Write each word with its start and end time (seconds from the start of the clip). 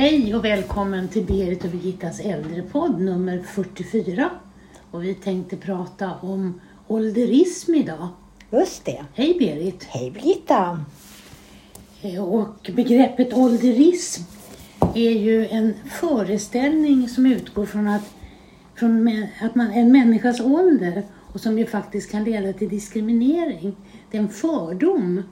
Hej 0.00 0.34
och 0.34 0.44
välkommen 0.44 1.08
till 1.08 1.24
Berit 1.26 1.64
och 1.64 1.70
Birgittas 1.70 2.20
äldrepodd 2.20 3.00
nummer 3.00 3.38
44. 3.38 4.30
Och 4.90 5.04
vi 5.04 5.14
tänkte 5.14 5.56
prata 5.56 6.12
om 6.20 6.60
ålderism 6.86 7.74
idag. 7.74 8.08
Just 8.50 8.84
det. 8.84 9.04
Hej 9.14 9.36
Berit! 9.38 9.84
Hej 9.84 10.10
Birgitta! 10.10 10.84
Eh, 12.02 12.24
Och 12.24 12.70
begreppet 12.76 13.32
ålderism 13.32 14.22
är 14.94 15.10
ju 15.10 15.46
en 15.46 15.74
föreställning 16.00 17.08
som 17.08 17.26
utgår 17.26 17.66
från 17.66 17.88
att, 17.88 18.14
från 18.74 19.08
att 19.40 19.54
man, 19.54 19.70
en 19.70 19.92
människas 19.92 20.40
ålder 20.40 21.02
och 21.32 21.40
som 21.40 21.58
ju 21.58 21.66
faktiskt 21.66 22.10
kan 22.10 22.24
leda 22.24 22.52
till 22.52 22.68
diskriminering. 22.68 23.76
Det 24.10 24.18
är 24.18 24.22
en 24.22 24.28
fördom 24.28 25.22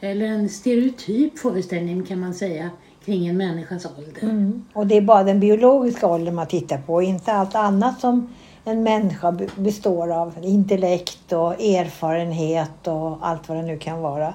eller 0.00 0.26
en 0.26 0.48
stereotyp 0.48 1.38
föreställning 1.38 2.02
kan 2.04 2.20
man 2.20 2.34
säga 2.34 2.70
kring 3.04 3.26
en 3.26 3.36
människas 3.36 3.86
ålder. 3.98 4.22
Mm. 4.22 4.64
Och 4.72 4.86
det 4.86 4.96
är 4.96 5.00
bara 5.02 5.22
den 5.24 5.40
biologiska 5.40 6.06
åldern 6.06 6.34
man 6.34 6.46
tittar 6.46 6.78
på, 6.78 7.02
inte 7.02 7.32
allt 7.32 7.54
annat 7.54 8.00
som 8.00 8.28
en 8.64 8.82
människa 8.82 9.32
be- 9.32 9.48
består 9.56 10.12
av. 10.12 10.34
Intellekt 10.42 11.32
och 11.32 11.52
erfarenhet 11.62 12.86
och 12.88 13.18
allt 13.28 13.48
vad 13.48 13.58
det 13.58 13.62
nu 13.62 13.78
kan 13.78 14.00
vara. 14.00 14.34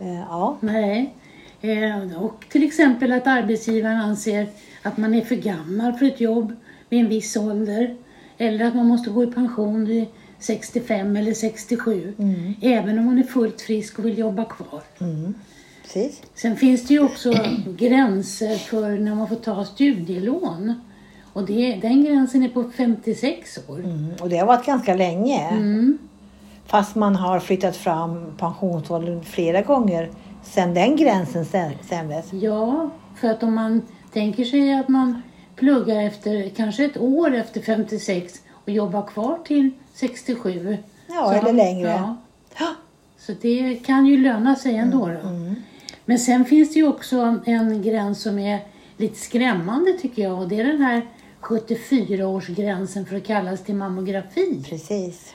Eh, 0.00 0.18
Ja, 0.28 0.56
Nej. 0.60 1.14
Eh, 1.60 2.22
Och 2.22 2.44
till 2.50 2.62
exempel 2.66 3.12
att 3.12 3.26
arbetsgivaren 3.26 3.96
anser 4.00 4.46
att 4.82 4.96
man 4.96 5.14
är 5.14 5.20
för 5.20 5.36
gammal 5.36 5.92
för 5.92 6.06
ett 6.06 6.20
jobb 6.20 6.52
vid 6.88 7.00
en 7.00 7.08
viss 7.08 7.36
ålder. 7.36 7.96
Eller 8.38 8.64
att 8.64 8.74
man 8.76 8.86
måste 8.86 9.10
gå 9.10 9.22
i 9.24 9.26
pension 9.26 9.84
vid 9.84 10.04
65 10.38 11.16
eller 11.16 11.32
67. 11.34 12.14
Även 12.62 12.98
om 12.98 13.04
man 13.04 13.18
är 13.18 13.22
fullt 13.22 13.60
frisk 13.60 13.98
och 13.98 14.04
vill 14.06 14.18
jobba 14.18 14.44
kvar. 14.44 14.80
Precis. 15.92 16.22
Sen 16.34 16.56
finns 16.56 16.86
det 16.86 16.94
ju 16.94 17.04
också 17.04 17.32
gränser 17.76 18.56
för 18.56 18.98
när 18.98 19.14
man 19.14 19.28
får 19.28 19.36
ta 19.36 19.64
studielån. 19.64 20.74
Och 21.32 21.46
det, 21.46 21.78
den 21.82 22.04
gränsen 22.04 22.42
är 22.42 22.48
på 22.48 22.70
56 22.76 23.58
år. 23.68 23.78
Mm. 23.78 24.12
Och 24.20 24.28
det 24.28 24.36
har 24.36 24.46
varit 24.46 24.66
ganska 24.66 24.94
länge. 24.94 25.48
Mm. 25.48 25.98
Fast 26.66 26.94
man 26.94 27.16
har 27.16 27.40
flyttat 27.40 27.76
fram 27.76 28.32
pensionsåldern 28.38 29.24
flera 29.24 29.62
gånger 29.62 30.10
sedan 30.42 30.74
den 30.74 30.96
gränsen 30.96 31.44
stämdes. 31.84 32.32
Ja, 32.32 32.90
för 33.20 33.28
att 33.28 33.42
om 33.42 33.54
man 33.54 33.82
tänker 34.12 34.44
sig 34.44 34.74
att 34.74 34.88
man 34.88 35.22
pluggar 35.56 36.02
efter 36.02 36.48
kanske 36.48 36.84
ett 36.84 36.96
år 36.96 37.34
efter 37.34 37.60
56 37.60 38.40
och 38.52 38.70
jobbar 38.70 39.06
kvar 39.06 39.38
till 39.44 39.70
67. 39.94 40.76
Ja, 41.06 41.14
så 41.14 41.30
eller 41.30 41.52
längre. 41.52 42.16
Ja, 42.58 42.74
så 43.18 43.32
det 43.40 43.74
kan 43.86 44.06
ju 44.06 44.16
löna 44.16 44.56
sig 44.56 44.76
ändå. 44.76 45.06
Då. 45.06 45.28
Men 46.08 46.18
sen 46.18 46.44
finns 46.44 46.72
det 46.72 46.78
ju 46.78 46.88
också 46.88 47.40
en 47.44 47.82
gräns 47.82 48.22
som 48.22 48.38
är 48.38 48.60
lite 48.96 49.18
skrämmande 49.18 49.92
tycker 49.92 50.22
jag 50.22 50.38
och 50.38 50.48
det 50.48 50.60
är 50.60 50.64
den 50.64 50.82
här 50.82 51.06
74-årsgränsen 51.40 53.06
för 53.06 53.16
att 53.16 53.26
kallas 53.26 53.64
till 53.64 53.74
mammografi. 53.74 54.64
Precis. 54.68 55.34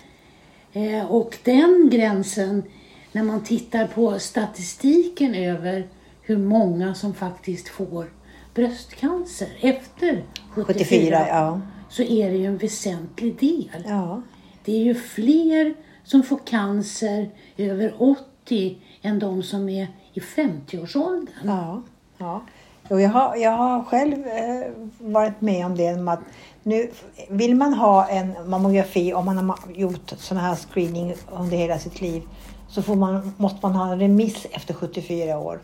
Eh, 0.73 1.11
och 1.11 1.37
den 1.43 1.89
gränsen, 1.91 2.63
när 3.11 3.23
man 3.23 3.43
tittar 3.43 3.87
på 3.87 4.19
statistiken 4.19 5.35
över 5.35 5.87
hur 6.21 6.37
många 6.37 6.95
som 6.95 7.13
faktiskt 7.13 7.67
får 7.67 8.13
bröstcancer 8.53 9.49
efter 9.61 10.23
74, 10.49 10.65
74, 10.65 11.27
ja. 11.27 11.61
så 11.89 12.03
är 12.03 12.29
det 12.29 12.37
ju 12.37 12.45
en 12.45 12.57
väsentlig 12.57 13.39
del. 13.39 13.83
ja. 13.85 14.21
Det 14.65 14.71
är 14.71 14.83
ju 14.83 14.95
fler 14.95 15.73
som 16.03 16.23
får 16.23 16.39
cancer 16.45 17.29
över 17.57 17.93
80 17.97 18.77
än 19.01 19.19
de 19.19 19.43
som 19.43 19.69
är 19.69 19.87
i 20.13 20.19
50-årsåldern. 20.19 21.27
Ja, 21.45 21.81
ja. 22.17 22.41
Och 22.89 23.01
jag, 23.01 23.09
har, 23.09 23.35
jag 23.35 23.51
har 23.51 23.83
själv 23.83 24.27
eh, 24.27 24.71
varit 24.97 25.41
med 25.41 25.65
om 25.65 25.77
det. 25.77 25.95
med 25.95 26.13
Att 26.13 26.19
nu 26.63 26.91
vill 27.29 27.55
man 27.55 27.73
ha 27.73 28.07
en 28.07 28.49
mammografi 28.49 29.13
om 29.13 29.25
man 29.25 29.49
har 29.49 29.57
gjort 29.75 30.13
sån 30.17 30.37
här 30.37 30.55
screening 30.55 31.13
under 31.31 31.57
hela 31.57 31.79
sitt 31.79 32.01
liv 32.01 32.23
så 32.69 32.81
får 32.81 32.95
man, 32.95 33.33
måste 33.37 33.59
man 33.61 33.75
ha 33.75 33.91
en 33.91 33.99
remiss 33.99 34.47
efter 34.51 34.73
74 34.73 35.39
år. 35.39 35.59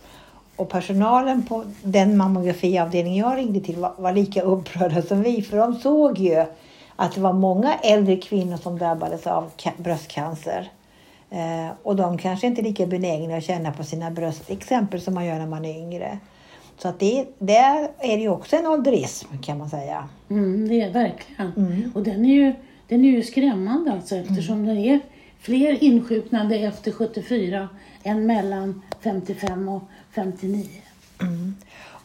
Och 0.56 0.70
personalen 0.70 1.46
på 1.46 1.66
den 1.84 2.18
mammografiavdelning 2.18 3.18
jag 3.18 3.38
ringde 3.38 3.60
till 3.60 3.76
var, 3.76 3.94
var 3.98 4.14
lika 4.14 4.42
upprörda 4.42 5.02
som 5.02 5.22
vi 5.22 5.42
för 5.42 5.58
de 5.58 5.76
såg 5.76 6.18
ju 6.18 6.46
att 6.96 7.16
det 7.16 7.22
var 7.22 7.34
många 7.34 7.76
äldre 7.76 8.18
kvinnor 8.18 8.58
som 8.58 8.78
drabbades 8.78 9.28
av 9.28 9.52
bröstcancer. 9.78 10.72
Eh, 11.30 11.72
och 11.84 11.96
de 11.96 12.18
kanske 12.18 12.48
inte 12.48 12.62
är 12.62 12.64
lika 12.64 12.86
benägna 12.86 13.38
att 13.38 13.44
känna 13.44 13.72
på 13.72 13.84
sina 13.84 14.12
bröst, 14.12 14.50
exempel 14.50 15.02
som 15.02 15.14
man 15.14 15.26
gör 15.26 15.40
när 15.40 15.48
man 15.48 15.66
är 15.66 15.78
yngre. 15.78 16.20
Så 16.78 16.88
att 16.88 17.00
det, 17.00 17.26
där 17.40 17.90
är 18.00 18.18
det 18.18 18.24
ju 18.24 18.30
också 18.30 18.56
en 18.56 18.68
ålderism 18.68 19.28
kan 19.38 19.58
man 19.58 19.70
säga. 19.70 20.10
Mm, 20.30 20.70
det 20.70 20.82
är 20.82 20.92
verkligen. 20.92 21.92
Och 21.96 22.04
den 22.04 22.26
är, 22.26 22.34
ju, 22.34 22.54
den 22.88 23.06
är 23.06 23.10
ju 23.10 23.24
skrämmande 23.24 23.92
alltså 23.92 24.16
eftersom 24.16 24.66
det 24.66 24.72
är 24.74 25.00
fler 25.40 25.84
insjuknande 25.84 26.56
efter 26.56 26.92
74 26.92 27.70
än 28.04 28.26
mellan 28.26 28.82
55 29.04 29.70
och 29.70 29.82
59. 30.12 30.66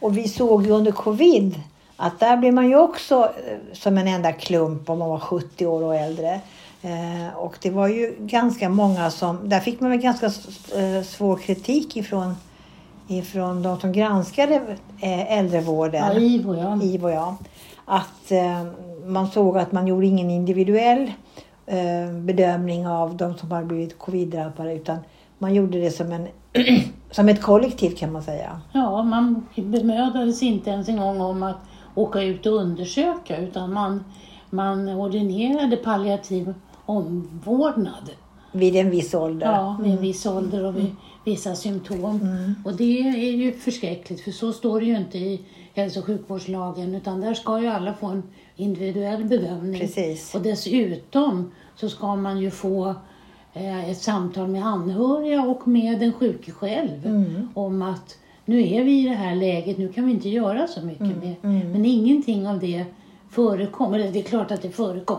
Och 0.01 0.19
vi 0.19 0.29
såg 0.29 0.67
ju 0.67 0.71
under 0.71 0.93
covid 0.93 1.61
att 1.97 2.21
där 2.21 2.37
blir 2.37 2.53
man 2.53 2.69
ju 2.69 2.77
också 2.77 3.33
eh, 3.47 3.59
som 3.73 3.99
en 3.99 4.09
enda 4.09 4.33
klump 4.33 4.91
om 4.91 4.99
man 4.99 5.09
var 5.09 5.19
70 5.19 5.67
år 5.67 5.83
och 5.83 5.97
äldre. 5.97 6.41
Eh, 6.85 7.37
och 7.37 7.59
det 7.63 7.71
var 7.71 7.89
ju 7.89 8.15
ganska 8.19 8.69
många 8.69 9.11
som, 9.11 9.49
där 9.49 9.61
fick 9.61 9.81
man 9.81 9.91
väl 9.91 10.01
ganska 10.01 10.27
eh, 10.27 11.03
svår 11.03 11.37
kritik 11.37 11.97
ifrån, 11.97 12.35
ifrån 13.09 13.63
de 13.63 13.81
som 13.81 13.93
granskade 13.93 14.55
eh, 15.01 15.39
äldrevården. 15.39 16.05
Ja, 16.15 16.21
IVO 16.21 16.55
ja. 16.55 16.83
IVO, 16.83 17.11
ja. 17.11 17.37
Att 17.85 18.31
eh, 18.31 18.63
man 19.07 19.27
såg 19.27 19.59
att 19.59 19.73
man 19.73 19.87
gjorde 19.87 20.07
ingen 20.07 20.31
individuell 20.31 21.13
eh, 21.67 22.13
bedömning 22.13 22.87
av 22.89 23.17
de 23.17 23.37
som 23.37 23.51
hade 23.51 23.67
blivit 23.67 23.99
covid-drabbade 23.99 24.75
utan 24.75 24.99
man 25.39 25.55
gjorde 25.55 25.81
det 25.81 25.91
som, 25.91 26.13
en, 26.13 26.29
som 27.11 27.29
ett 27.29 27.43
kollektiv 27.43 27.91
kan 27.91 28.13
man 28.13 28.23
säga. 28.23 28.61
Ja, 28.73 29.03
man 29.03 29.47
bemödade 29.57 30.33
sig 30.33 30.49
inte 30.49 30.71
ens 30.71 30.89
en 30.89 30.97
gång 30.97 31.21
om 31.21 31.43
att 31.43 31.57
åka 31.95 32.23
ut 32.23 32.47
och 32.47 32.53
undersöka 32.53 33.37
utan 33.37 33.73
man, 33.73 34.05
man 34.51 34.89
ordinerade 34.89 35.77
palliativ 35.77 36.55
omvårdnad. 36.87 38.11
Vid 38.53 38.77
en 38.77 38.91
viss 38.91 39.15
ålder. 39.15 39.47
Ja, 39.47 39.79
vid 39.83 39.93
en 39.93 40.01
viss 40.01 40.27
ålder 40.27 40.65
och 40.65 40.77
vid 40.77 40.95
vissa 41.25 41.55
symptom. 41.55 42.55
Och 42.65 42.77
det 42.77 42.99
är 43.01 43.33
ju 43.33 43.53
förskräckligt 43.53 44.21
för 44.21 44.31
så 44.31 44.53
står 44.53 44.81
det 44.81 44.87
ju 44.87 44.97
inte 44.97 45.19
i 45.19 45.41
hälso 45.75 46.01
och 46.01 46.07
sjukvårdslagen 46.07 46.95
utan 46.95 47.21
där 47.21 47.35
ska 47.35 47.61
ju 47.61 47.67
alla 47.67 47.95
få 47.95 48.07
en 48.07 48.23
individuell 48.57 49.25
bedömning. 49.25 49.81
Precis. 49.81 50.35
Och 50.35 50.43
dessutom 50.43 51.51
så 51.77 51.89
ska 51.89 52.17
man 52.17 52.39
ju 52.39 52.51
få 52.51 52.95
eh, 53.53 53.91
ett 53.91 54.03
samtal 54.03 54.49
med 54.49 54.67
anhöriga 54.67 55.43
och 55.43 55.69
med 55.69 56.01
den 56.01 56.13
sjuke 56.13 56.53
själv 56.53 57.09
om 57.55 57.83
att 57.83 58.19
nu 58.45 58.69
är 58.69 58.85
vi 58.85 59.01
i 59.01 59.09
det 59.09 59.15
här 59.15 59.37
läget, 59.37 59.79
nu 59.79 59.93
kan 59.93 60.07
vi 60.07 60.13
inte 60.13 60.29
göra 60.29 60.67
så 60.67 60.81
mycket 60.81 61.23
mer. 61.23 61.37
Men 61.73 61.85
ingenting 61.85 62.49
av 62.49 62.59
det 62.59 62.85
förekom, 63.31 63.95
eller 63.95 64.13
det 64.13 64.19
är 64.19 64.23
klart 64.23 64.51
att 64.51 64.63
det 64.63 64.71
förekom, 64.71 65.19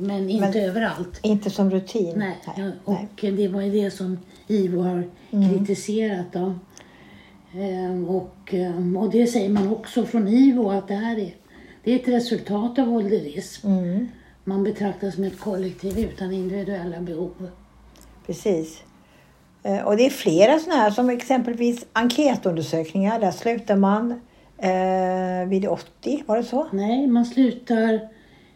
men 0.00 0.30
inte 0.30 0.46
Men- 0.58 0.68
överallt. 0.68 1.20
Inte 1.22 1.50
som 1.50 1.70
rutin. 1.70 2.12
Nej, 2.18 2.36
nej. 2.56 2.72
och 2.84 2.96
det 3.20 3.48
var 3.48 3.60
ju 3.60 3.70
det 3.82 3.90
som 3.90 4.18
IVO 4.46 4.80
har 4.82 5.04
kritiserat. 5.30 6.26
Då. 6.32 6.54
Ehm, 7.54 8.08
och, 8.08 8.54
ehm, 8.54 8.96
och 8.96 9.10
det 9.10 9.26
säger 9.26 9.48
man 9.48 9.68
också 9.68 10.04
från 10.04 10.28
IVO 10.28 10.70
att 10.70 10.88
det 10.88 10.94
här 10.94 11.18
är, 11.18 11.34
det 11.84 11.92
är 11.92 11.96
ett 11.96 12.08
resultat 12.08 12.78
av 12.78 12.92
ålderism. 12.92 13.66
Mm, 13.68 14.08
Man 14.44 14.64
betraktas 14.64 15.14
som 15.14 15.24
ett 15.24 15.38
kollektiv 15.40 15.98
utan 15.98 16.32
individuella 16.32 17.00
behov. 17.00 17.48
precis. 18.26 18.82
Eh, 19.62 19.78
Och 19.86 19.96
det 19.96 20.06
är 20.06 20.10
flera 20.10 20.58
sådana 20.58 20.80
här 20.82 20.90
som 20.90 21.10
exempelvis 21.10 21.86
enkätundersökningar. 21.92 23.20
Där 23.20 23.30
slutar 23.30 23.76
man 23.76 24.20
eh, 24.58 25.48
vid 25.48 25.66
80, 25.68 26.22
var 26.26 26.36
det 26.36 26.44
så? 26.44 26.66
Nej, 26.72 27.06
man 27.06 27.24
slutar 27.26 28.00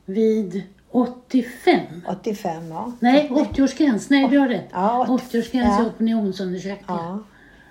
vid 0.04 0.62
85. 0.94 1.80
85, 2.06 2.68
ja. 2.70 2.92
Nej, 3.00 3.28
80-årsgräns. 3.30 4.06
Nej, 4.10 4.28
du 4.30 4.38
har 4.38 4.48
rätt. 4.48 4.68
Ja, 4.72 5.06
80-årsgräns 5.08 5.78
ja. 5.78 5.82
i 5.84 5.86
opinionsundersökningar. 5.86 7.02
Ja. 7.02 7.18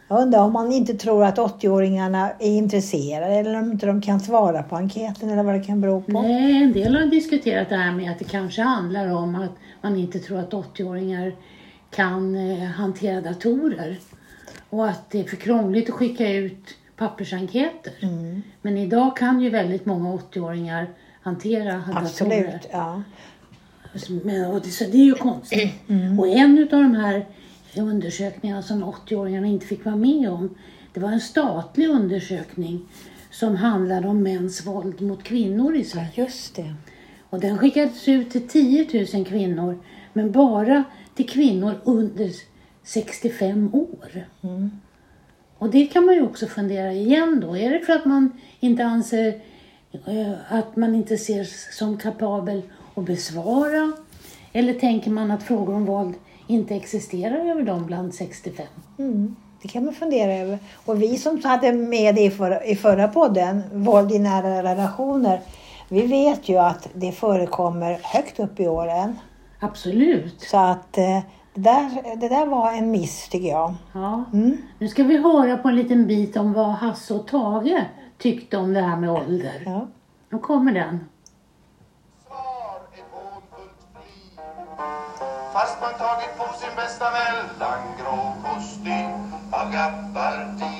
Jag 0.07 0.21
undrar 0.21 0.39
om 0.39 0.53
man 0.53 0.71
inte 0.71 0.93
tror 0.93 1.23
att 1.23 1.37
80-åringarna 1.37 2.29
är 2.39 2.57
intresserade 2.57 3.35
eller 3.35 3.59
om 3.59 3.71
inte 3.71 3.85
de 3.85 4.01
kan 4.01 4.19
svara 4.19 4.63
på 4.63 4.75
enkäten 4.75 5.29
eller 5.29 5.43
vad 5.43 5.55
det 5.55 5.63
kan 5.63 5.81
bero 5.81 6.01
på. 6.01 6.21
Nej, 6.21 6.63
en 6.63 6.73
del 6.73 6.95
har 6.95 7.05
diskuterat 7.05 7.69
det 7.69 7.75
här 7.75 7.91
med 7.91 8.11
att 8.11 8.19
det 8.19 8.25
kanske 8.25 8.61
handlar 8.61 9.07
om 9.07 9.35
att 9.35 9.51
man 9.81 9.95
inte 9.95 10.19
tror 10.19 10.39
att 10.39 10.51
80-åringar 10.51 11.35
kan 11.89 12.35
eh, 12.35 12.63
hantera 12.63 13.21
datorer. 13.21 13.99
Och 14.69 14.87
att 14.87 15.09
det 15.09 15.19
är 15.19 15.23
för 15.23 15.35
krångligt 15.35 15.89
att 15.89 15.95
skicka 15.95 16.31
ut 16.31 16.77
pappersenkäter. 16.97 17.93
Mm. 18.01 18.41
Men 18.61 18.77
idag 18.77 19.17
kan 19.17 19.41
ju 19.41 19.49
väldigt 19.49 19.85
många 19.85 20.09
80-åringar 20.09 20.87
hantera 21.23 21.73
datorer. 21.73 22.01
Absolut, 22.01 22.69
ja. 22.71 23.03
Men, 24.23 24.45
och 24.45 24.61
det, 24.61 24.69
så 24.69 24.83
det 24.83 24.97
är 24.97 25.05
ju 25.05 25.15
konstigt. 25.15 25.73
Mm. 25.87 26.19
Och 26.19 26.27
en 26.27 26.59
av 26.73 26.81
de 26.81 26.95
här 26.95 27.25
undersökningarna 27.77 28.61
som 28.61 28.83
80-åringarna 28.83 29.45
inte 29.45 29.65
fick 29.65 29.85
vara 29.85 29.95
med 29.95 30.29
om, 30.29 30.55
det 30.93 30.99
var 30.99 31.09
en 31.09 31.21
statlig 31.21 31.89
undersökning 31.89 32.81
som 33.31 33.55
handlade 33.55 34.07
om 34.07 34.23
mäns 34.23 34.67
våld 34.67 35.01
mot 35.01 35.23
kvinnor 35.23 35.75
i 35.75 35.83
Sverige. 35.83 36.11
Just 36.15 36.55
det. 36.55 36.75
Och 37.29 37.39
den 37.39 37.57
skickades 37.57 38.07
ut 38.07 38.31
till 38.31 38.47
10 38.47 39.07
000 39.13 39.25
kvinnor, 39.25 39.79
men 40.13 40.31
bara 40.31 40.83
till 41.15 41.29
kvinnor 41.29 41.75
under 41.83 42.31
65 42.83 43.73
år. 43.73 44.27
Mm. 44.41 44.71
Och 45.57 45.69
det 45.69 45.85
kan 45.85 46.05
man 46.05 46.15
ju 46.15 46.21
också 46.21 46.47
fundera 46.47 46.93
igen 46.93 47.39
då. 47.39 47.57
Är 47.57 47.71
det 47.71 47.79
för 47.79 47.93
att 47.93 48.05
man 48.05 48.31
inte 48.59 48.85
anser 48.85 49.41
att 50.49 50.75
man 50.75 50.95
inte 50.95 51.13
ses 51.13 51.77
som 51.77 51.97
kapabel 51.97 52.61
att 52.95 53.05
besvara? 53.05 53.93
Eller 54.53 54.73
tänker 54.73 55.11
man 55.11 55.31
att 55.31 55.43
frågor 55.43 55.75
om 55.75 55.85
våld 55.85 56.13
inte 56.47 56.75
existerar 56.75 57.49
över 57.49 57.61
dem 57.61 57.85
bland 57.85 58.13
65? 58.13 58.65
Mm. 58.99 59.35
Det 59.61 59.67
kan 59.67 59.85
man 59.85 59.93
fundera 59.93 60.33
över. 60.33 60.59
Och 60.85 61.01
vi 61.01 61.17
som 61.17 61.43
hade 61.43 61.73
med 61.73 62.15
det 62.15 62.21
i 62.21 62.31
förra, 62.31 62.63
i 62.65 62.75
förra 62.75 63.07
podden, 63.07 63.63
våld 63.73 64.11
i 64.11 64.19
nära 64.19 64.63
relationer, 64.63 65.41
vi 65.89 66.01
vet 66.01 66.49
ju 66.49 66.57
att 66.57 66.89
det 66.93 67.11
förekommer 67.11 67.99
högt 68.03 68.39
upp 68.39 68.59
i 68.59 68.67
åren. 68.67 69.15
Absolut. 69.59 70.41
Så 70.41 70.57
att 70.57 70.97
eh, 70.97 71.19
det 71.53 71.61
där, 71.61 72.15
det 72.15 72.29
där 72.29 72.45
var 72.45 72.71
en 72.71 72.91
miss 72.91 73.29
tycker 73.29 73.47
jag. 73.47 73.73
Ja. 73.93 74.23
Mm. 74.33 74.57
Nu 74.79 74.87
ska 74.87 75.03
vi 75.03 75.17
höra 75.17 75.57
på 75.57 75.67
en 75.67 75.75
liten 75.75 76.07
bit 76.07 76.37
om 76.37 76.53
vad 76.53 76.71
Hasse 76.71 77.13
och 77.13 77.27
Tage 77.27 77.85
tyckte 78.17 78.57
om 78.57 78.73
det 78.73 78.81
här 78.81 78.97
med 78.97 79.09
ålder. 79.09 79.63
Ja. 79.65 79.87
Nu 80.29 80.39
kommer 80.39 80.73
den. 80.73 80.99
Fast 85.53 85.81
man 85.81 85.93
tagit 85.93 86.37
på 86.37 86.59
sin 86.59 86.75
bästa 86.75 87.05
mellangrå 87.11 88.33
kostym 88.43 89.33
av 89.51 89.71
gabardin 89.71 90.72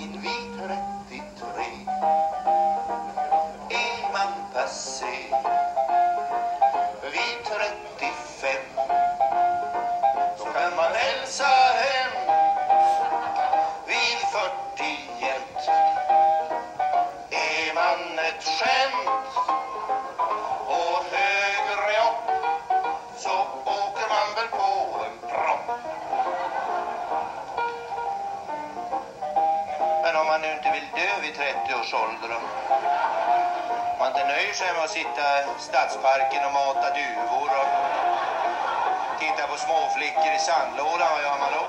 års 31.84 31.94
ålder? 31.94 32.30
Om 32.36 34.00
man 34.00 34.08
inte 34.08 34.26
nöjer 34.34 34.54
sig 34.54 34.74
med 34.74 34.84
att 34.84 34.90
sitta 35.00 35.24
i 35.40 35.44
stadsparken 35.70 36.46
och 36.46 36.52
mata 36.52 36.88
duvor 37.00 37.50
och 37.62 37.70
titta 39.20 39.44
på 39.52 39.58
småflickor 39.66 40.32
i 40.38 40.40
sandlådan, 40.48 41.10
vad 41.14 41.22
gör 41.26 41.38
man 41.44 41.52
då? 41.58 41.64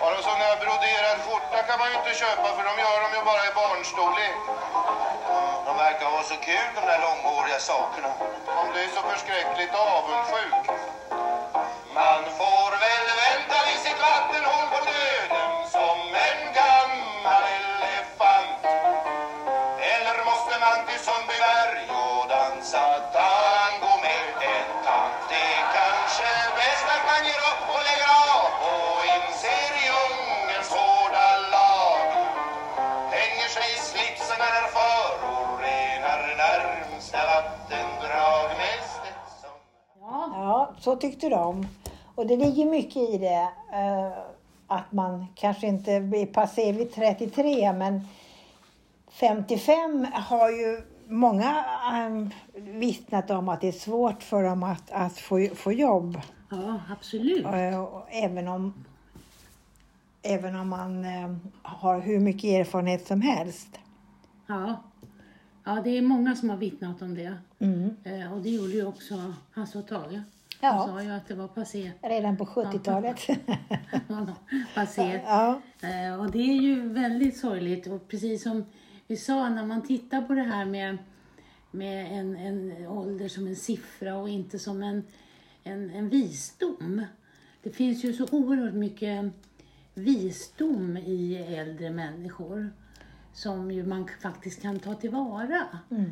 Ja, 0.00 0.06
en 0.16 0.22
sån 0.22 0.40
här 0.46 0.56
broderad 0.64 1.18
skjorta 1.24 1.58
kan 1.68 1.78
man 1.78 1.88
ju 1.90 1.94
inte 2.00 2.14
köpa 2.22 2.48
för 2.56 2.64
de 2.68 2.74
gör 2.84 2.98
dem 3.04 3.12
ju 3.18 3.22
bara 3.30 3.42
i 3.50 3.52
barnstorlek. 3.60 4.38
De 5.66 5.72
verkar 5.76 6.06
ha 6.16 6.22
så 6.22 6.36
kul 6.48 6.68
de 6.74 6.82
där 6.90 7.00
långhåriga 7.06 7.58
sakerna. 7.58 8.10
Om 8.60 8.66
det 8.74 8.80
är 8.84 8.88
så 8.96 9.02
förskräckligt 9.12 9.74
avundsjuk. 9.74 10.64
Man 11.94 12.22
får 12.38 12.63
så 40.94 41.00
tyckte 41.00 41.28
de. 41.28 41.66
Och 42.14 42.26
det 42.26 42.36
ligger 42.36 42.66
mycket 42.66 43.10
i 43.10 43.18
det. 43.18 43.48
eh, 43.72 44.18
att 44.66 44.92
man 44.92 45.26
kanske 45.34 45.66
inte 45.66 46.00
blir 46.00 46.26
passé 46.26 46.72
vid 46.72 46.92
33 46.92 47.72
men 47.72 48.00
55 49.10 50.06
har 50.12 50.50
ju 50.50 50.82
många 51.08 51.64
um, 52.06 52.30
vittnat 52.54 53.30
om 53.30 53.48
att 53.48 53.60
det 53.60 53.68
är 53.68 53.72
svårt 53.72 54.22
för 54.22 54.42
dem 54.42 54.62
att, 54.62 54.90
att 54.90 55.18
få, 55.18 55.48
få 55.54 55.72
jobb. 55.72 56.20
ja 56.50 56.80
absolut. 56.90 57.44
Eh, 57.46 57.86
även 58.10 58.48
om, 58.48 58.74
även 60.22 60.56
om 60.56 60.68
man 60.68 61.04
eh, 61.04 61.36
har 61.62 62.00
hur 62.00 62.20
mycket 62.20 62.44
erfarenhet 62.44 63.06
som 63.06 63.20
helst. 63.20 63.78
Ja. 64.46 64.82
ja, 65.64 65.80
det 65.84 65.98
är 65.98 66.02
många 66.02 66.36
som 66.36 66.50
har 66.50 66.56
vittnat 66.56 67.02
om 67.02 67.14
det. 67.14 67.38
Mm. 67.58 67.96
Eh, 68.04 68.32
och 68.32 68.40
det 68.40 68.50
gjorde 68.50 68.72
ju 68.72 68.86
också 68.86 69.34
Hasse 69.52 69.78
och 69.78 69.88
Tage. 69.88 70.22
Ja. 70.64 70.72
Han 70.72 70.88
sa 70.88 71.02
ju 71.02 71.10
att 71.10 71.28
det 71.28 71.34
var 71.34 71.48
passé. 71.48 71.92
Redan 72.02 72.36
på 72.36 72.44
70-talet. 72.44 73.20
passé. 74.74 75.20
ja. 75.26 75.60
Eh, 75.82 76.20
och 76.20 76.30
det 76.30 76.38
är 76.38 76.62
ju 76.62 76.88
väldigt 76.88 77.36
sorgligt. 77.36 77.86
Och 77.86 78.08
precis 78.08 78.42
som 78.42 78.64
vi 79.06 79.16
sa, 79.16 79.48
när 79.48 79.66
man 79.66 79.82
tittar 79.82 80.22
på 80.22 80.34
det 80.34 80.42
här 80.42 80.64
med, 80.64 80.98
med 81.70 82.18
en, 82.18 82.36
en 82.36 82.86
ålder 82.86 83.28
som 83.28 83.46
en 83.46 83.56
siffra 83.56 84.16
och 84.16 84.28
inte 84.28 84.58
som 84.58 84.82
en, 84.82 85.04
en, 85.62 85.90
en 85.90 86.08
visdom. 86.08 87.04
Det 87.62 87.70
finns 87.70 88.04
ju 88.04 88.12
så 88.12 88.26
oerhört 88.30 88.74
mycket 88.74 89.32
visdom 89.94 90.96
i 90.96 91.36
äldre 91.36 91.90
människor 91.90 92.70
som 93.34 93.70
ju 93.70 93.86
man 93.86 94.08
faktiskt 94.22 94.62
kan 94.62 94.78
ta 94.78 94.94
tillvara 94.94 95.66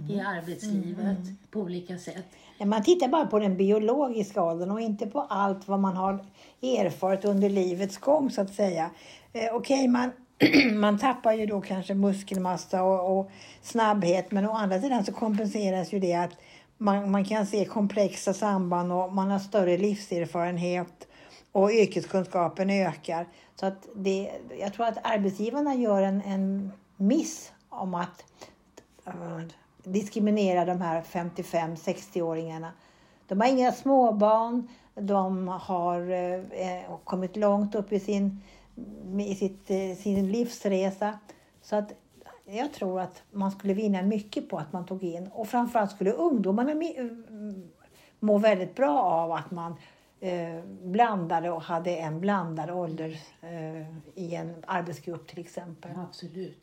i 0.08 0.20
arbetslivet 0.20 1.18
på 1.50 1.60
olika 1.60 1.98
sätt. 1.98 2.26
Man 2.64 2.82
tittar 2.82 3.08
bara 3.08 3.26
på 3.26 3.38
den 3.38 3.56
biologiska 3.56 4.42
åldern 4.42 4.70
och 4.70 4.80
inte 4.80 5.06
på 5.06 5.20
allt 5.20 5.68
vad 5.68 5.80
man 5.80 5.96
har 5.96 6.24
erfarit 6.62 7.24
under 7.24 7.48
livets 7.48 7.98
gång 7.98 8.30
så 8.30 8.40
att 8.40 8.54
säga. 8.54 8.90
Eh, 9.32 9.54
Okej, 9.54 9.88
man, 9.88 10.12
man 10.74 10.98
tappar 10.98 11.32
ju 11.32 11.46
då 11.46 11.60
kanske 11.60 11.94
muskelmassa 11.94 12.82
och, 12.82 13.18
och 13.18 13.30
snabbhet 13.62 14.30
men 14.30 14.48
å 14.48 14.52
andra 14.52 14.80
sidan 14.80 15.04
så 15.04 15.12
kompenseras 15.12 15.92
ju 15.92 15.98
det 15.98 16.14
att 16.14 16.36
man, 16.78 17.10
man 17.10 17.24
kan 17.24 17.46
se 17.46 17.64
komplexa 17.64 18.34
samband 18.34 18.92
och 18.92 19.12
man 19.12 19.30
har 19.30 19.38
större 19.38 19.78
livserfarenhet 19.78 21.08
och 21.52 21.70
yrkeskunskapen 21.70 22.70
ökar. 22.70 23.26
Så 23.60 23.66
att 23.66 23.88
det, 23.94 24.30
jag 24.60 24.74
tror 24.74 24.86
att 24.86 25.06
arbetsgivarna 25.06 25.74
gör 25.74 26.02
en, 26.02 26.22
en 26.22 26.72
miss 27.02 27.52
om 27.68 27.94
att 27.94 28.24
eh, 29.04 29.40
diskriminera 29.84 30.64
de 30.64 30.80
här 30.80 31.02
55-60-åringarna. 31.02 32.68
De 33.26 33.40
har 33.40 33.48
inga 33.48 33.72
småbarn, 33.72 34.68
de 34.94 35.48
har 35.48 36.10
eh, 36.10 36.34
eh 36.34 36.98
kommit 37.04 37.36
långt 37.36 37.74
upp 37.74 37.92
i 37.92 38.00
sin, 38.00 38.40
i 39.20 39.34
sitt, 39.34 39.70
eh, 39.70 39.96
sin 39.96 40.32
livsresa. 40.32 41.18
Så 41.62 41.76
att 41.76 41.92
jag 42.44 42.72
tror 42.72 43.00
att 43.00 43.22
man 43.30 43.50
skulle 43.50 43.74
vinna 43.74 44.02
mycket 44.02 44.48
på 44.48 44.58
att 44.58 44.72
man 44.72 44.86
tog 44.86 45.04
in 45.04 45.28
och 45.32 45.48
framförallt 45.48 45.90
skulle 45.90 46.12
ungdomarna 46.12 46.72
eh, 46.72 47.06
må 48.20 48.38
väldigt 48.38 48.74
bra 48.74 49.02
av 49.02 49.32
att 49.32 49.50
man 49.50 49.74
eh, 50.20 50.64
blandade 50.82 51.50
och 51.50 51.62
hade 51.62 51.96
en 51.96 52.20
blandad 52.20 52.70
ålder 52.70 53.20
i 54.14 54.34
en 54.34 54.64
arbetsgrupp 54.66 55.26
till 55.26 55.38
exempel. 55.38 55.90
Absolut. 55.96 56.58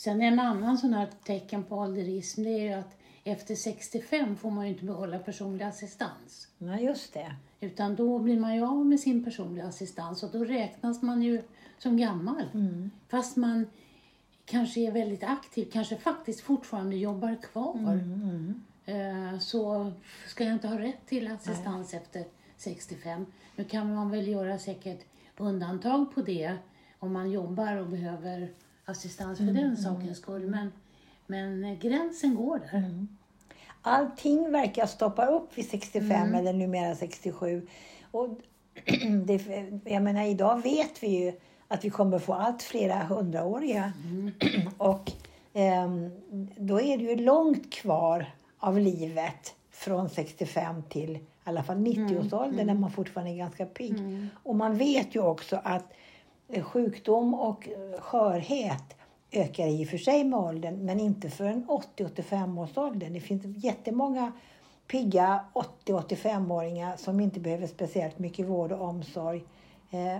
Sen 0.00 0.22
en 0.22 0.38
annan 0.38 0.78
sån 0.78 0.94
här 0.94 1.08
tecken 1.24 1.64
på 1.64 1.76
ålderism 1.76 2.42
det 2.42 2.50
är 2.50 2.62
ju 2.62 2.72
att 2.72 2.96
efter 3.24 3.54
65 3.54 4.36
får 4.36 4.50
man 4.50 4.64
ju 4.66 4.72
inte 4.72 4.84
behålla 4.84 5.18
personlig 5.18 5.64
assistans. 5.64 6.48
Nej, 6.58 6.84
just 6.84 7.14
det. 7.14 7.34
Utan 7.60 7.96
då 7.96 8.18
blir 8.18 8.40
man 8.40 8.54
ju 8.56 8.66
av 8.66 8.86
med 8.86 9.00
sin 9.00 9.24
personliga 9.24 9.66
assistans 9.66 10.22
och 10.22 10.30
då 10.32 10.44
räknas 10.44 11.02
man 11.02 11.22
ju 11.22 11.42
som 11.78 11.96
gammal. 11.96 12.44
Fast 13.08 13.36
man 13.36 13.66
kanske 14.44 14.80
är 14.80 14.92
väldigt 14.92 15.22
aktiv, 15.22 15.70
kanske 15.72 15.96
faktiskt 15.96 16.40
fortfarande 16.40 16.96
jobbar 16.96 17.36
kvar. 17.42 18.00
Eh, 18.84 19.38
Så 19.38 19.92
ska 20.26 20.44
jag 20.44 20.52
inte 20.52 20.68
ha 20.68 20.78
rätt 20.78 21.06
till 21.06 21.30
assistans 21.32 21.94
efter 21.94 22.24
65. 22.56 23.26
Nu 23.56 23.64
kan 23.64 23.94
man 23.94 24.10
väl 24.10 24.28
göra 24.28 24.58
säkert 24.58 25.00
undantag 25.38 26.14
på 26.14 26.22
det 26.22 26.56
om 26.98 27.12
man 27.12 27.30
jobbar 27.30 27.76
och 27.76 27.86
behöver 27.86 28.50
assistans 28.90 29.38
för 29.38 29.44
den 29.44 29.76
sakens 29.76 30.18
skull. 30.18 30.46
Men, 30.46 30.72
men 31.26 31.64
eh, 31.64 31.78
gränsen 31.78 32.34
går 32.34 32.58
där. 32.58 33.06
Allting 33.82 34.52
verkar 34.52 34.86
stoppa 34.86 35.26
upp 35.26 35.58
vid 35.58 35.70
65 35.70 36.34
eller 36.34 36.52
numera 36.52 36.94
67. 36.94 37.66
Och 38.10 38.28
det, 39.24 39.42
jag 39.84 40.02
menar, 40.02 40.24
idag 40.24 40.62
vet 40.62 41.02
vi 41.02 41.08
ju 41.08 41.32
att 41.68 41.84
vi 41.84 41.90
kommer 41.90 42.18
få 42.18 42.34
allt 42.34 42.62
flera 42.62 42.98
hundraåriga. 42.98 43.92
Och 44.78 45.12
ehm, 45.52 46.10
då 46.56 46.80
är 46.80 46.98
det 46.98 47.04
ju 47.04 47.16
långt 47.16 47.72
kvar 47.72 48.26
av 48.58 48.78
livet 48.78 49.54
från 49.70 50.08
65 50.08 50.82
till 50.88 51.16
i 51.16 51.20
alla 51.44 51.62
fall 51.62 51.76
90-årsåldern 51.76 52.66
när 52.66 52.74
man 52.74 52.90
fortfarande 52.90 53.32
är 53.32 53.36
ganska 53.36 53.66
pigg. 53.66 53.94
Och 54.42 54.56
man 54.56 54.76
vet 54.76 55.14
ju 55.14 55.22
också 55.22 55.60
att 55.64 55.82
eh, 55.82 55.96
sjukdom 56.62 57.34
och 57.34 57.68
eh, 57.68 58.00
skörhet 58.00 58.96
ökar 59.32 59.66
i 59.66 59.84
och 59.84 59.88
för 59.88 59.98
sig 59.98 60.24
med 60.24 60.38
åldern 60.38 60.84
men 60.84 61.00
inte 61.00 61.30
förrän 61.30 61.66
80-85 61.96 62.60
års 62.60 62.78
åldern. 62.78 63.12
Det 63.12 63.20
finns 63.20 63.64
jättemånga 63.64 64.32
pigga 64.86 65.44
80-85-åringar 65.84 66.96
som 66.96 67.20
inte 67.20 67.40
behöver 67.40 67.66
speciellt 67.66 68.18
mycket 68.18 68.46
vård 68.46 68.72
och 68.72 68.88
omsorg. 68.88 69.44
Eh, 69.90 70.16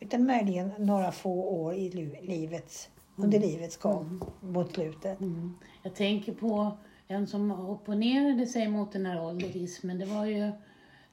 utan 0.00 0.26
möjligen 0.26 0.72
några 0.78 1.12
få 1.12 1.44
år 1.44 1.74
i 1.74 1.90
livets, 2.22 2.88
under 3.16 3.40
livets 3.40 3.76
gång 3.76 4.20
mot 4.40 4.72
slutet. 4.72 5.20
Mm. 5.20 5.54
Jag 5.82 5.94
tänker 5.94 6.32
på 6.32 6.76
en 7.08 7.26
som 7.26 7.50
opponerade 7.50 8.46
sig 8.46 8.68
mot 8.68 8.92
den 8.92 9.06
här 9.06 9.24
ålderismen. 9.24 9.98
Det 9.98 10.06
var 10.06 10.24
ju 10.24 10.52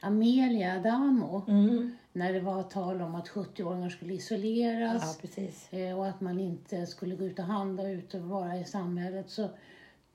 Amelia 0.02 0.74
Adamo. 0.76 1.44
Mm. 1.48 1.96
När 2.14 2.34
det 2.34 2.40
var 2.40 2.64
tal 2.64 3.02
om 3.02 3.16
att 3.16 3.30
70-åringar 3.30 3.90
skulle 3.90 4.14
isoleras. 4.14 5.20
Ja, 5.70 5.80
eh, 5.80 6.00
och 6.00 6.08
att 6.08 6.22
man 6.22 6.40
inte 6.40 6.86
skulle 6.86 7.16
gå 7.16 7.26
ut 7.26 7.40
och 7.40 7.46
handla 7.46 7.90
ut 7.90 8.14
och 8.14 8.22
vara 8.22 8.58
i 8.58 8.66
samhället. 8.66 9.30
Så 9.30 9.50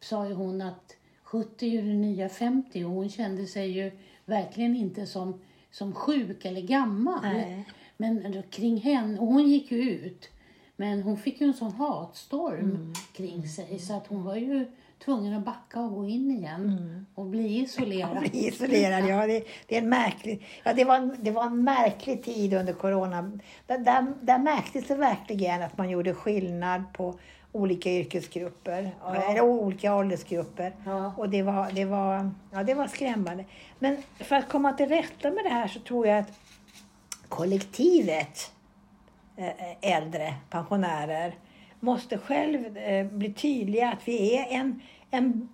sa 0.00 0.26
ju 0.28 0.34
hon 0.34 0.62
att 0.62 0.96
70 1.22 1.66
är 1.66 1.70
ju 1.70 1.82
det 1.82 1.94
nya 1.98 2.28
50 2.28 2.84
och 2.84 2.90
hon 2.90 3.08
kände 3.08 3.46
sig 3.46 3.70
ju 3.70 3.90
verkligen 4.24 4.76
inte 4.76 5.06
som, 5.06 5.40
som 5.70 5.92
sjuk 5.94 6.44
eller 6.44 6.60
gammal. 6.60 7.20
Nej. 7.22 7.64
Men 7.96 8.42
kring 8.50 8.76
henne, 8.76 9.18
och 9.20 9.26
hon 9.26 9.48
gick 9.48 9.70
ju 9.70 9.90
ut. 9.90 10.28
Men 10.76 11.02
hon 11.02 11.16
fick 11.16 11.40
ju 11.40 11.46
en 11.46 11.54
sån 11.54 11.72
hatstorm 11.72 12.70
Mm. 12.70 12.92
kring 13.12 13.48
sig 13.48 13.78
så 13.78 13.94
att 13.94 14.06
hon 14.06 14.24
var 14.24 14.36
ju 14.36 14.66
tvungen 15.04 15.34
att 15.34 15.44
backa 15.44 15.80
och 15.80 15.94
gå 15.94 16.08
in 16.08 16.30
igen 16.30 16.62
Mm. 16.62 17.06
och 17.14 17.26
bli 17.26 17.58
isolerad. 17.58 18.20
Bli 18.30 18.46
isolerad, 18.46 19.08
ja. 19.08 19.26
Det, 19.26 19.44
det, 19.66 19.76
är 19.76 19.82
en 19.82 19.88
märklig, 19.88 20.46
ja 20.64 20.72
det, 20.72 20.84
var 20.84 20.96
en, 20.96 21.16
det 21.20 21.30
var 21.30 21.46
en 21.46 21.64
märklig 21.64 22.24
tid 22.24 22.54
under 22.54 22.72
corona. 22.72 23.38
Där, 23.66 23.78
där, 23.78 24.06
där 24.20 24.38
märktes 24.38 24.88
det 24.88 24.94
verkligen 24.94 25.62
att 25.62 25.78
man 25.78 25.90
gjorde 25.90 26.14
skillnad 26.14 26.82
på 26.92 27.14
olika 27.52 27.90
yrkesgrupper, 27.90 28.94
eller 29.28 29.40
olika 29.40 29.94
åldersgrupper. 29.94 30.72
Ja. 30.84 31.14
Och 31.16 31.28
det 31.28 31.42
var, 31.42 31.70
det, 31.72 31.84
var, 31.84 32.30
ja, 32.52 32.62
det 32.62 32.74
var 32.74 32.86
skrämmande. 32.86 33.44
Men 33.78 34.02
för 34.18 34.36
att 34.36 34.48
komma 34.48 34.72
till 34.72 34.88
rätta 34.88 35.30
med 35.30 35.44
det 35.44 35.50
här 35.50 35.68
så 35.68 35.80
tror 35.80 36.06
jag 36.06 36.18
att 36.18 36.32
kollektivet 37.28 38.52
eh, 39.36 39.92
äldre 39.96 40.34
pensionärer 40.50 41.34
måste 41.86 42.18
själv 42.18 42.76
eh, 42.76 43.06
bli 43.06 43.32
tydliga 43.32 43.92
att 43.92 44.08
vi 44.08 44.36
är 44.36 44.46
en, 44.50 44.82
en 45.10 45.48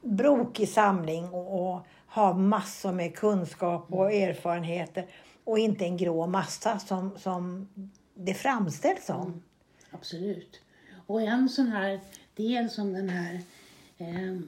brokig 0.00 0.68
samling 0.68 1.24
och, 1.24 1.74
och 1.74 1.86
har 2.06 2.34
massor 2.34 2.92
med 2.92 3.14
kunskap 3.14 3.86
och 3.92 4.12
erfarenheter 4.12 5.06
och 5.44 5.58
inte 5.58 5.84
en 5.84 5.96
grå 5.96 6.26
massa 6.26 6.78
som, 6.78 7.18
som 7.18 7.68
det 8.14 8.34
framställs 8.34 9.06
som. 9.06 9.42
Absolut. 9.90 10.60
Och 11.06 11.22
en 11.22 11.48
sån 11.48 11.66
här 11.66 12.00
del 12.34 12.70
som 12.70 12.92
den 12.92 13.08
här 13.08 13.40
eh, 13.98 14.38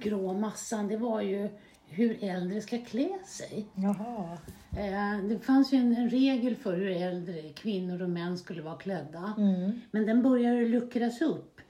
grå 0.00 0.32
massan, 0.32 0.88
det 0.88 0.96
var 0.96 1.20
ju 1.20 1.48
hur 1.88 2.24
äldre 2.24 2.60
ska 2.60 2.78
klä 2.78 3.18
sig. 3.26 3.66
Jaha. 3.74 4.38
Eh, 4.70 5.24
det 5.28 5.38
fanns 5.38 5.72
ju 5.72 5.78
en, 5.78 6.10
regel 6.10 6.56
för 6.56 6.76
hur 6.76 6.90
äldre 6.90 7.42
kvinnor 7.42 8.02
och 8.02 8.10
män 8.10 8.38
skulle 8.38 8.62
vara 8.62 8.76
klädda. 8.76 9.34
Mm. 9.38 9.80
Men 9.90 10.06
den 10.06 10.22
börjar 10.22 10.68
luckras 10.68 11.20
upp. 11.20 11.60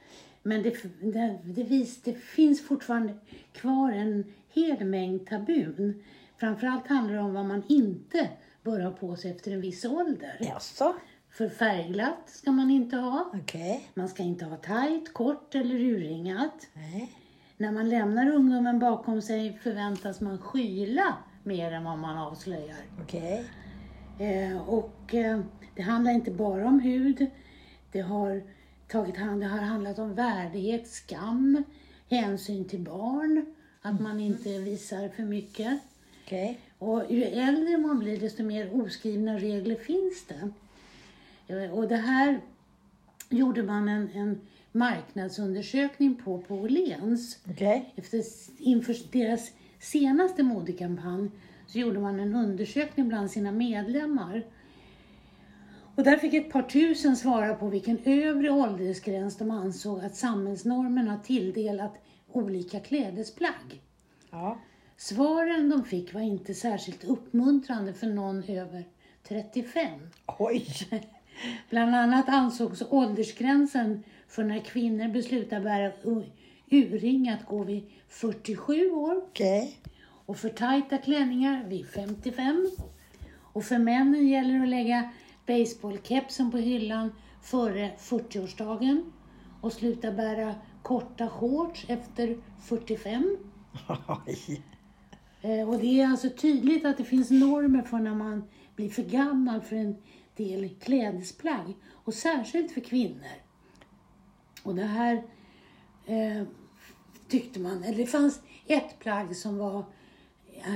Men 0.42 0.62
det, 0.62 0.82
det, 1.00 1.38
det, 1.44 1.62
vis, 1.62 2.02
det 2.02 2.14
finns 2.14 2.66
fortfarande 2.66 3.14
kvar 3.52 3.92
en 3.92 4.24
hel 4.48 4.84
mängd 4.84 5.26
tabun. 5.26 6.02
Framförallt 6.36 6.86
handlar 6.86 7.14
det 7.14 7.20
om 7.20 7.34
vad 7.34 7.46
man 7.46 7.62
inte 7.68 8.28
bör 8.62 8.80
ha 8.80 8.90
på 8.90 9.16
sig 9.16 9.30
efter 9.30 9.52
en 9.52 9.60
viss 9.60 9.84
ålder. 9.84 10.36
Jaså? 10.40 10.94
För 11.30 11.48
färgglatt 11.48 12.30
ska 12.30 12.52
man 12.52 12.70
inte 12.70 12.96
ha. 12.96 13.30
Okej. 13.42 13.88
Man 13.94 14.08
ska 14.08 14.22
inte 14.22 14.44
ha 14.44 14.56
tajt, 14.56 15.12
kort 15.12 15.54
eller 15.54 15.74
urringat. 15.74 16.66
Nej. 16.74 17.12
När 17.60 17.72
man 17.72 17.88
lämnar 17.88 18.30
ungdomen 18.30 18.78
bakom 18.78 19.22
sig 19.22 19.58
förväntas 19.62 20.20
man 20.20 20.38
skyla 20.38 21.16
mer 21.42 21.72
än 21.72 21.84
vad 21.84 21.98
man 21.98 22.18
avslöjar. 22.18 22.76
Okej. 23.02 23.44
Eh, 24.18 24.68
och 24.68 25.14
eh, 25.14 25.40
det 25.74 25.82
handlar 25.82 26.12
inte 26.12 26.30
bara 26.30 26.66
om 26.66 26.80
hud. 26.80 27.26
Det 27.92 28.00
har, 28.00 28.42
tagit 28.88 29.16
hand, 29.16 29.40
det 29.40 29.46
har 29.46 29.58
handlat 29.58 29.98
om 29.98 30.14
värdighet, 30.14 30.88
skam, 30.88 31.64
hänsyn 32.10 32.64
till 32.64 32.80
barn. 32.80 33.54
Att 33.82 34.00
man 34.00 34.20
inte 34.20 34.58
visar 34.58 35.08
för 35.08 35.22
mycket. 35.22 35.80
Okej. 36.24 36.60
Och 36.78 37.02
ju 37.08 37.24
äldre 37.24 37.78
man 37.78 37.98
blir 37.98 38.20
desto 38.20 38.42
mer 38.42 38.82
oskrivna 38.82 39.38
regler 39.38 39.76
finns 39.76 40.26
det. 40.28 40.50
Eh, 41.54 41.70
Och 41.70 41.88
det 41.88 41.96
här 41.96 42.40
gjorde 43.28 43.62
man 43.62 43.88
en, 43.88 44.10
en 44.14 44.40
marknadsundersökning 44.78 46.14
på 46.14 46.38
på 46.38 46.54
Åhléns. 46.54 47.38
Okej. 47.50 47.94
Efter, 47.96 48.22
inför 48.58 48.96
deras 49.12 49.52
senaste 49.78 50.42
modekampanj 50.42 51.30
så 51.66 51.78
gjorde 51.78 51.98
man 51.98 52.20
en 52.20 52.34
undersökning 52.34 53.08
bland 53.08 53.30
sina 53.30 53.52
medlemmar. 53.52 54.44
Och 55.94 56.04
där 56.04 56.16
fick 56.16 56.34
ett 56.34 56.50
par 56.50 56.62
tusen 56.62 57.16
svara 57.16 57.54
på 57.54 57.68
vilken 57.68 57.98
övre 58.04 58.50
åldersgräns 58.50 59.36
de 59.36 59.50
ansåg 59.50 60.04
att 60.04 60.16
samhällsnormen 60.16 61.08
har 61.08 61.18
tilldelat 61.18 61.94
olika 62.32 62.80
klädesplagg. 62.80 63.82
Ja. 64.30 64.58
Svaren 64.96 65.70
de 65.70 65.84
fick 65.84 66.14
var 66.14 66.20
inte 66.20 66.54
särskilt 66.54 67.04
uppmuntrande 67.04 67.94
för 67.94 68.06
någon 68.06 68.44
över 68.44 68.84
35. 69.28 69.88
Oj. 70.38 70.66
Bland 71.70 71.94
annat 71.94 72.28
ansågs 72.28 72.82
åldersgränsen 72.90 74.02
för 74.28 74.44
när 74.44 74.60
kvinnor 74.60 75.08
beslutar 75.08 75.60
bära 75.60 75.92
u- 76.04 76.30
urring 76.70 77.28
att 77.28 77.46
gå 77.46 77.64
vid 77.64 77.90
47 78.08 78.90
år 78.90 79.16
Okej. 79.16 79.76
och 80.26 80.36
för 80.36 80.48
tajta 80.48 80.98
klänningar 80.98 81.64
vid 81.68 81.86
55. 81.86 82.70
Och 83.52 83.64
för 83.64 83.78
männen 83.78 84.28
gäller 84.28 84.54
det 84.54 84.62
att 84.62 84.68
lägga 84.68 85.10
baseballkepsen 85.46 86.50
på 86.50 86.56
hyllan 86.58 87.12
före 87.42 87.90
40-årsdagen 87.98 89.12
och 89.60 89.72
sluta 89.72 90.12
bära 90.12 90.54
korta 90.82 91.28
shorts 91.28 91.84
efter 91.88 92.36
45. 92.62 93.36
Oj. 94.26 94.62
Eh, 95.42 95.68
Och 95.68 95.78
det 95.78 96.00
är 96.00 96.06
alltså 96.06 96.30
tydligt 96.30 96.84
att 96.84 96.96
det 96.96 97.04
finns 97.04 97.30
normer 97.30 97.82
för 97.82 97.98
när 97.98 98.14
man 98.14 98.44
blir 98.76 98.90
för 98.90 99.02
gammal 99.02 99.60
för 99.60 99.76
en 99.76 99.96
del 100.36 100.68
klädesplagg. 100.68 101.74
Och 101.92 102.14
särskilt 102.14 102.72
för 102.72 102.80
kvinnor. 102.80 103.26
Och 104.68 104.74
det 104.74 104.84
här 104.84 105.22
eh, 106.06 106.42
tyckte 107.28 107.60
man, 107.60 107.84
eller 107.84 107.98
det 107.98 108.06
fanns 108.06 108.40
ett 108.66 108.98
plagg 108.98 109.36
som 109.36 109.58
var, 109.58 109.84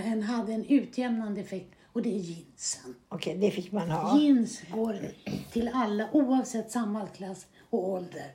en, 0.04 0.22
hade 0.22 0.52
en 0.52 0.64
utjämnande 0.64 1.40
effekt 1.40 1.74
och 1.92 2.02
det 2.02 2.14
är 2.14 2.18
jeansen. 2.18 2.94
Okej, 3.08 3.36
det 3.38 3.50
fick 3.50 3.72
man 3.72 3.90
ha. 3.90 4.20
Jeans 4.20 4.62
går 4.74 4.96
till 5.52 5.70
alla 5.74 6.08
oavsett 6.12 6.70
samhällsklass 6.70 7.46
och 7.70 7.88
ålder. 7.88 8.30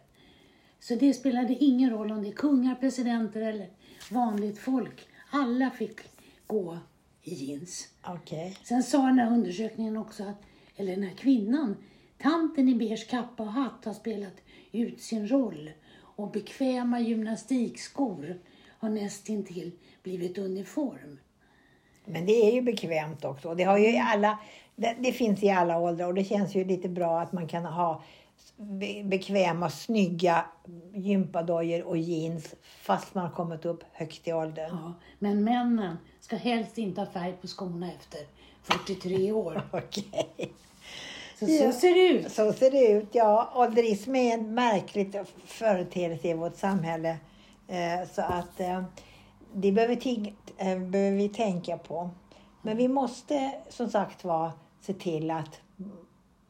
Så 0.80 0.96
det 0.96 1.14
spelade 1.14 1.54
ingen 1.54 1.90
roll 1.90 2.12
om 2.12 2.22
det 2.22 2.28
är 2.28 2.34
kungar, 2.34 2.76
presidenter 2.76 3.42
eller 3.42 3.70
vanligt 4.12 4.60
folk. 4.60 5.08
Alla 5.30 5.70
fick 5.70 6.00
gå 6.48 6.78
i 7.24 7.34
jeans. 7.34 7.88
Okej. 8.04 8.58
Sen 8.64 8.84
sa 8.84 8.98
den 8.98 9.20
här 9.20 9.32
undersökningen 9.32 9.98
också 9.98 10.24
att, 10.24 10.42
eller 10.76 10.96
den 10.96 11.04
här 11.04 11.16
kvinnan, 11.16 11.76
tanten 12.18 12.70
i 12.70 12.76
beige 12.76 13.10
kappa 13.10 13.44
och 13.44 13.52
hatt 13.52 13.86
har 13.86 13.94
spelat 13.94 14.34
ut 14.72 15.02
sin 15.02 15.28
roll 15.28 15.72
och 16.00 16.32
bekväma 16.32 17.00
gymnastikskor 17.00 18.40
har 18.80 18.90
nästintill 18.90 19.72
blivit 20.04 20.38
uniform. 20.38 21.20
Men 22.06 22.26
det 22.26 22.32
är 22.32 22.52
ju 22.52 22.62
bekvämt 22.62 23.26
också. 23.26 23.56
Det, 23.56 23.64
har 23.64 23.78
ju 23.78 23.98
alla, 23.98 24.40
det, 24.76 24.96
det 25.00 25.12
finns 25.12 25.44
i 25.44 25.50
alla 25.50 25.80
åldrar 25.80 26.08
och 26.08 26.14
det 26.14 26.24
känns 26.24 26.56
ju 26.56 26.64
lite 26.64 26.90
bra 26.90 27.22
att 27.22 27.34
man 27.34 27.48
kan 27.48 27.66
ha 27.66 28.04
be- 28.58 29.04
bekväma, 29.04 29.70
snygga 29.70 30.46
gympadojor 30.94 31.84
och 31.84 31.98
jeans 31.98 32.56
fast 32.62 33.16
man 33.16 33.24
har 33.24 33.32
kommit 33.32 33.66
upp 33.66 33.84
högt 33.92 34.28
i 34.28 34.34
åldern. 34.34 34.70
Ja, 34.72 34.94
men 35.20 35.44
männen 35.44 35.98
ska 36.20 36.36
helst 36.36 36.78
inte 36.78 37.02
ha 37.02 37.06
färg 37.12 37.34
på 37.42 37.48
skorna 37.48 37.92
efter 37.94 38.20
43 38.62 39.32
år. 39.32 39.62
Okej. 39.72 40.30
Så, 40.38 40.46
så 41.40 41.46
Ja. 41.46 41.72
ser 41.72 41.94
det 41.94 42.08
ut. 42.20 42.32
Så 42.32 42.54
ser 42.54 42.72
det 42.72 42.88
ut, 42.88 43.10
ja. 43.12 43.52
Ålderism 43.56 44.16
är 44.16 44.34
en 44.34 44.54
märklig 44.54 45.16
företeelse 45.46 46.28
i 46.28 46.34
vårt 46.34 46.56
samhälle. 46.56 47.18
Eh, 47.68 48.10
så 48.14 48.22
att 48.22 48.60
eh, 48.60 48.84
det 49.54 49.72
behöver, 49.72 49.96
eh, 50.58 50.80
behöver 50.80 51.18
vi 51.18 51.30
tänka 51.30 51.78
på. 51.78 52.10
Men 52.62 52.78
vi 52.78 52.88
måste 52.88 53.52
som 53.70 53.90
sagt 53.90 54.24
var 54.24 54.52
se 54.82 54.94
till 54.94 55.32
att 55.32 55.60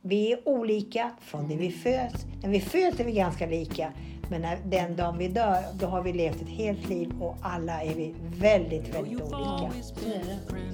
Vi 0.02 0.32
är 0.34 0.48
olika 0.48 1.12
från 1.22 1.48
det 1.48 1.56
vi 1.56 1.72
föds. 1.72 2.26
När 2.42 2.50
vi 2.50 2.60
föds 2.62 3.00
är 3.00 3.04
vi 3.04 3.12
ganska 3.12 3.46
lika. 3.46 3.94
Men 4.30 4.42
när, 4.42 4.58
den 4.66 4.96
dagen 4.96 5.18
vi 5.18 5.28
dör, 5.28 5.64
då 5.80 5.88
har 5.88 6.02
vi 6.02 6.14
levt 6.14 6.42
ett 6.42 6.50
helt 6.50 6.90
liv 6.90 7.22
och 7.22 7.36
alla 7.42 7.84
är 7.84 7.96
vi 7.96 8.16
väldigt, 8.20 8.96
väldigt 8.96 9.22
olika. 9.22 9.72
Så. 9.84 9.96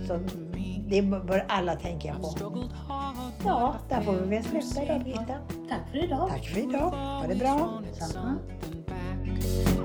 Så 0.08 0.20
det 0.88 1.02
bör 1.02 1.46
alla 1.50 1.76
tänka 1.76 2.14
på. 2.14 2.28
Ja, 3.46 3.76
där 3.90 4.02
får 4.02 4.14
vi 4.14 4.30
väl 4.30 4.44
sluta 4.44 4.84
idag 4.84 5.04
Birgitta. 5.04 5.36
Tack 5.70 5.90
för 5.92 6.04
idag. 6.04 6.30
Tack 6.30 6.46
för 6.46 6.60
idag. 6.60 6.90
Ha 6.92 7.28
det 7.28 7.36
bra. 7.36 7.82
Samma. 8.00 8.36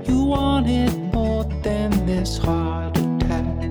You 0.07 0.29
wanted 0.29 1.13
more 1.13 1.43
than 1.63 1.91
this 2.07 2.39
heart 2.39 2.97
attack 2.97 3.68